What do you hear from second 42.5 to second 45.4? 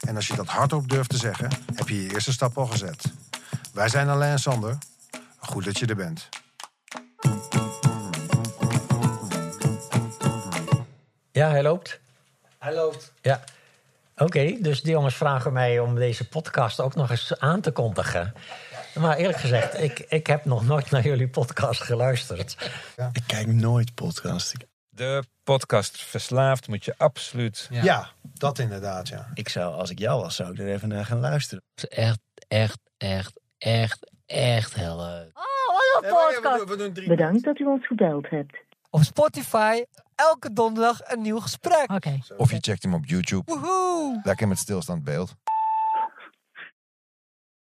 je checkt hem op YouTube. Woehoe! Lekker met stilstaand beeld.